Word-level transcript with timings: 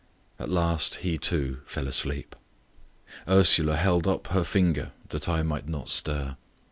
At 0.39 0.49
last 0.49 0.95
he 1.05 1.19
too 1.19 1.59
fell 1.63 1.87
asleep. 1.87 2.35
Ursula 3.29 3.75
held 3.75 4.07
up 4.07 4.29
her 4.29 4.43
finger, 4.43 4.93
that 5.09 5.29
I 5.29 5.43
might 5.43 5.67
not 5.67 5.89
stir. 5.89 6.37